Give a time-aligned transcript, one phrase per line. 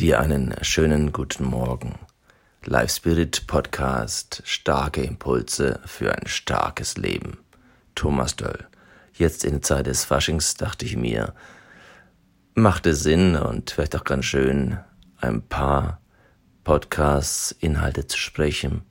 [0.00, 2.00] Dir einen schönen guten Morgen.
[2.64, 7.38] Life Spirit Podcast, starke Impulse für ein starkes Leben.
[7.94, 8.66] Thomas Döll.
[9.12, 11.32] Jetzt in der Zeit des Faschings dachte ich mir,
[12.54, 14.80] machte Sinn und vielleicht auch ganz schön,
[15.20, 16.00] ein paar
[16.64, 18.82] Podcasts, Inhalte zu sprechen,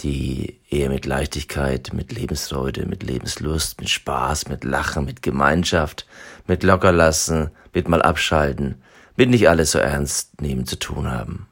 [0.00, 6.06] die eher mit Leichtigkeit, mit Lebensfreude, mit Lebenslust, mit Spaß, mit Lachen, mit Gemeinschaft,
[6.46, 8.82] mit Lockerlassen, mit mal abschalten,
[9.16, 11.48] mit nicht alles so ernst nehmen zu tun haben.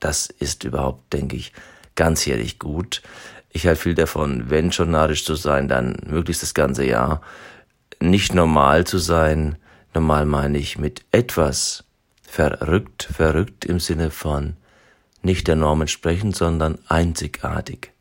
[0.00, 1.52] Das ist überhaupt, denke ich,
[1.94, 3.02] ganzjährig gut.
[3.50, 7.22] Ich halte viel davon, wenn schon narisch zu sein, dann möglichst das ganze Jahr.
[8.00, 9.56] Nicht normal zu sein,
[9.94, 11.84] normal meine ich mit etwas
[12.22, 14.56] verrückt, verrückt im Sinne von
[15.22, 17.92] nicht der Norm entsprechen, sondern einzigartig.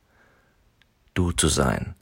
[1.13, 1.95] Du zu sein.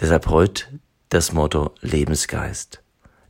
[0.00, 0.66] Deshalb heute
[1.08, 2.83] das Motto Lebensgeist.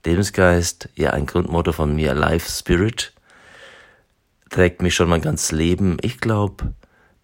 [0.05, 3.13] Lebensgeist, ja ein Grundmotto von mir, Life Spirit,
[4.51, 5.96] trägt mich schon mein ganzes Leben.
[6.02, 6.74] Ich glaube,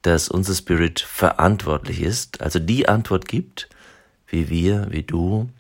[0.03, 3.69] dass unser Spirit verantwortlich ist, also die Antwort gibt,
[4.27, 5.50] wie wir, wie du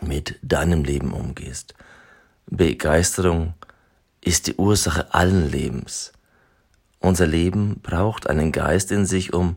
[0.00, 1.74] mit deinem Leben umgehst.
[2.46, 3.54] Begeisterung
[4.20, 6.12] ist die Ursache allen Lebens.
[6.98, 9.56] Unser Leben braucht einen Geist in sich, um,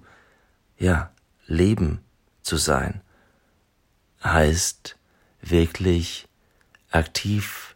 [0.78, 1.12] ja,
[1.48, 2.00] Leben
[2.42, 3.02] zu sein.
[4.24, 4.96] Heißt
[5.42, 6.28] wirklich
[6.94, 7.76] aktiv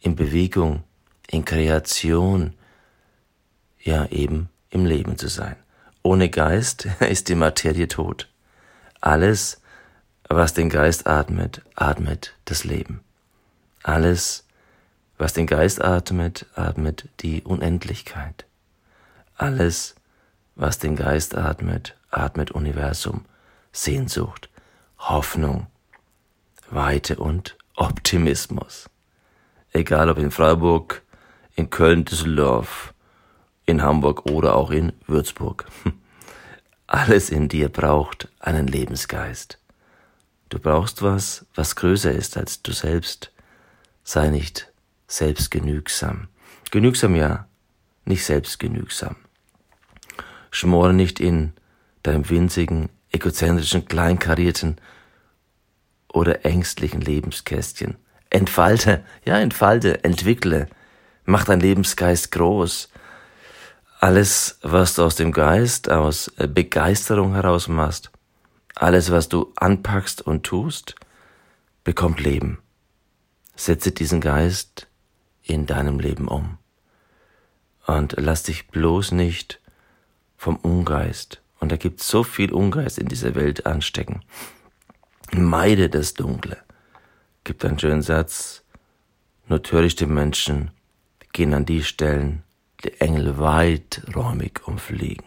[0.00, 0.82] in Bewegung,
[1.28, 2.54] in Kreation,
[3.80, 5.56] ja eben im Leben zu sein.
[6.02, 8.28] Ohne Geist ist die Materie tot.
[9.00, 9.60] Alles,
[10.28, 13.00] was den Geist atmet, atmet das Leben.
[13.82, 14.44] Alles,
[15.18, 18.44] was den Geist atmet, atmet die Unendlichkeit.
[19.36, 19.94] Alles,
[20.56, 23.24] was den Geist atmet, atmet Universum,
[23.72, 24.48] Sehnsucht,
[24.98, 25.68] Hoffnung,
[26.68, 28.88] Weite und Optimismus.
[29.72, 31.02] Egal ob in Freiburg,
[31.54, 32.94] in Köln, Düsseldorf,
[33.66, 35.66] in Hamburg oder auch in Würzburg.
[36.86, 39.58] Alles in dir braucht einen Lebensgeist.
[40.48, 43.32] Du brauchst was, was größer ist als du selbst.
[44.04, 44.72] Sei nicht
[45.08, 46.28] selbstgenügsam.
[46.70, 47.46] Genügsam ja,
[48.04, 49.16] nicht selbstgenügsam.
[50.50, 51.52] Schmore nicht in
[52.04, 54.76] deinem winzigen, egozentrischen, kleinkarierten
[56.16, 57.96] oder ängstlichen Lebenskästchen.
[58.30, 60.66] Entfalte, ja, entfalte, entwickle,
[61.26, 62.88] mach dein Lebensgeist groß.
[64.00, 68.10] Alles, was du aus dem Geist, aus äh, Begeisterung heraus machst,
[68.74, 70.96] alles, was du anpackst und tust,
[71.84, 72.58] bekommt Leben.
[73.54, 74.88] Setze diesen Geist
[75.42, 76.58] in deinem Leben um.
[77.86, 79.60] Und lass dich bloß nicht
[80.36, 84.22] vom Ungeist, und da gibt so viel Ungeist in dieser Welt anstecken.
[85.32, 86.58] Meide das Dunkle.
[87.44, 88.62] Gibt einen schönen Satz.
[89.48, 90.70] Nur törichte Menschen
[91.32, 92.42] gehen an die Stellen,
[92.84, 95.26] die Engel weiträumig umfliegen.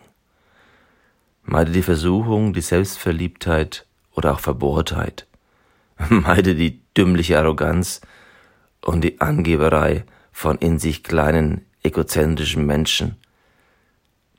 [1.44, 5.28] Meide die Versuchung, die Selbstverliebtheit oder auch Verbohrtheit.
[6.10, 8.02] Meide die dümmliche Arroganz
[8.82, 13.18] und die Angeberei von in sich kleinen, egozentrischen Menschen,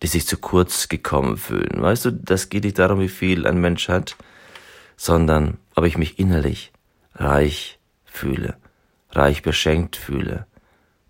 [0.03, 1.83] die sich zu kurz gekommen fühlen.
[1.83, 4.17] Weißt du, das geht nicht darum, wie viel ein Mensch hat,
[5.01, 6.73] sondern ob ich mich innerlich
[7.15, 8.59] reich fühle,
[9.13, 10.47] reich beschenkt fühle,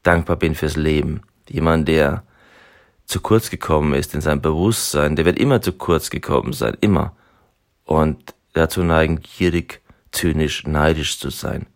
[0.04, 1.22] dankbar bin fürs Leben.
[1.48, 2.22] Jemand, der
[3.06, 7.16] zu kurz gekommen ist in seinem Bewusstsein, der wird immer zu kurz gekommen sein, immer.
[7.84, 9.80] Und dazu neigen, gierig,
[10.12, 11.66] zynisch, neidisch zu sein.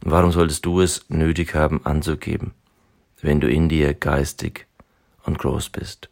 [0.00, 2.54] Warum solltest du es nötig haben anzugeben,
[3.22, 4.66] wenn du in dir geistig
[5.22, 6.08] und groß bist?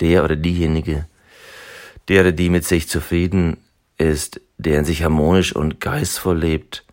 [0.00, 1.06] Der oder diejenige,
[2.08, 3.56] der oder die mit sich zufrieden
[4.00, 6.84] ist, der in sich harmonisch und geistvoll lebt,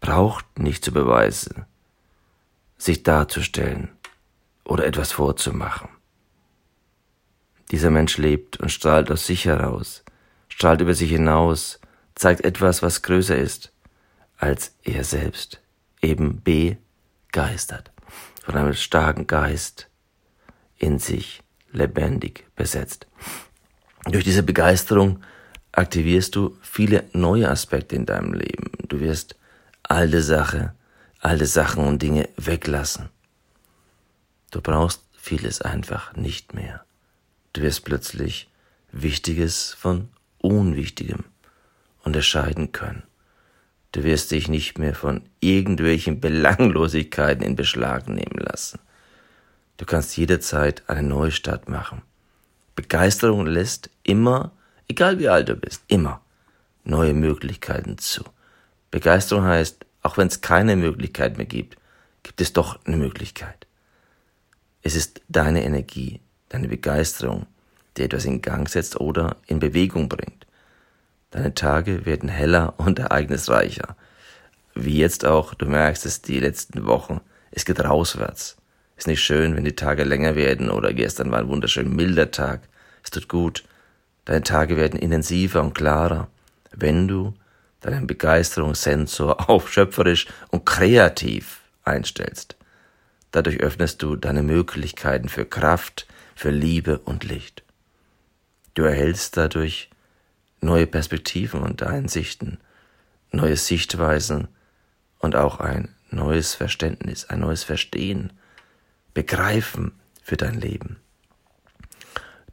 [0.00, 1.64] braucht nicht zu beweisen,
[2.76, 3.90] sich darzustellen
[4.64, 5.88] oder etwas vorzumachen.
[7.70, 10.04] Dieser Mensch lebt und strahlt aus sich heraus,
[10.48, 11.80] strahlt über sich hinaus,
[12.14, 13.72] zeigt etwas, was größer ist
[14.36, 15.60] als er selbst,
[16.02, 17.92] eben begeistert,
[18.44, 19.88] von einem starken Geist
[20.76, 21.42] in sich
[21.72, 23.06] lebendig besetzt.
[24.04, 25.20] Durch diese Begeisterung
[25.76, 28.70] aktivierst du viele neue Aspekte in deinem Leben.
[28.88, 29.36] Du wirst
[29.82, 30.74] alte Sache,
[31.20, 33.08] alte Sachen und Dinge weglassen.
[34.50, 36.84] Du brauchst vieles einfach nicht mehr.
[37.52, 38.48] Du wirst plötzlich
[38.92, 41.24] Wichtiges von Unwichtigem
[42.02, 43.02] unterscheiden können.
[43.92, 48.80] Du wirst dich nicht mehr von irgendwelchen Belanglosigkeiten in Beschlag nehmen lassen.
[49.76, 52.02] Du kannst jederzeit eine Neustart machen.
[52.76, 54.52] Begeisterung lässt immer,
[54.88, 56.20] egal wie alt du bist, immer
[56.84, 58.24] neue Möglichkeiten zu.
[58.90, 61.76] Begeisterung heißt, auch wenn es keine Möglichkeit mehr gibt,
[62.22, 63.66] gibt es doch eine Möglichkeit.
[64.82, 66.20] Es ist deine Energie,
[66.50, 67.46] deine Begeisterung,
[67.96, 70.46] die etwas in Gang setzt oder in Bewegung bringt.
[71.30, 73.96] Deine Tage werden heller und ereignisreicher.
[74.74, 77.20] Wie jetzt auch, du merkst es die letzten Wochen,
[77.50, 78.56] es geht rauswärts.
[78.96, 82.68] Ist nicht schön, wenn die Tage länger werden oder gestern war ein wunderschön milder Tag.
[83.02, 83.64] Es tut gut.
[84.24, 86.28] Deine Tage werden intensiver und klarer,
[86.72, 87.34] wenn du
[87.80, 92.56] deinen Begeisterungssensor auf schöpferisch und kreativ einstellst.
[93.30, 97.62] Dadurch öffnest du deine Möglichkeiten für Kraft, für Liebe und Licht.
[98.74, 99.90] Du erhältst dadurch
[100.60, 102.58] neue Perspektiven und Einsichten,
[103.30, 104.48] neue Sichtweisen
[105.18, 108.32] und auch ein neues Verständnis, ein neues Verstehen,
[109.12, 109.92] Begreifen
[110.22, 110.96] für dein Leben.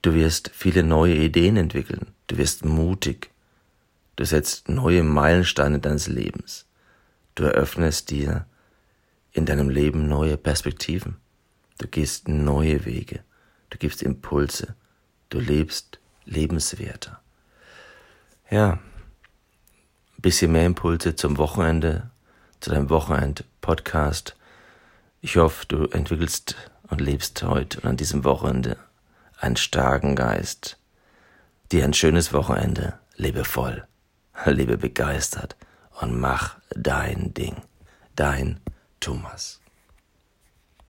[0.02, 3.30] Du wirst viele neue Ideen entwickeln, du wirst mutig,
[4.16, 6.66] du setzt neue Meilensteine deines Lebens,
[7.36, 8.48] du eröffnest dir
[9.32, 11.18] in deinem Leben neue Perspektiven,
[11.78, 13.24] du gehst neue Wege,
[13.70, 14.76] du gibst Impulse,
[15.30, 17.22] du lebst lebenswerter.
[18.50, 18.80] Ja,
[20.18, 22.10] bisschen mehr Impulse zum Wochenende,
[22.60, 24.36] zu deinem Wochenend-Podcast.
[25.22, 26.56] Ich hoffe, du entwickelst
[26.90, 28.78] und lebst heute und an diesem Wochenende
[29.42, 30.78] einen starken Geist.
[31.72, 33.88] Dir ein schönes Wochenende, lebe voll,
[34.46, 35.56] lebe begeistert
[36.00, 37.56] und mach dein Ding.
[38.16, 38.60] Dein
[39.00, 39.61] Thomas.